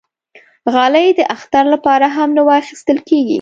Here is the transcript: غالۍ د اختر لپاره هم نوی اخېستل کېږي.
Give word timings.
غالۍ 0.73 1.07
د 1.19 1.21
اختر 1.35 1.65
لپاره 1.73 2.07
هم 2.17 2.29
نوی 2.37 2.55
اخېستل 2.61 2.97
کېږي. 3.07 3.29